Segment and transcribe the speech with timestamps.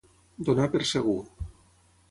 [0.47, 1.15] Donar per segur.